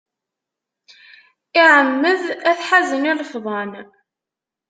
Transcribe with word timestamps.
Iɛemmed 1.61 2.21
ad 2.49 2.55
teḥazen 2.57 3.09
ilefḍan. 3.11 3.71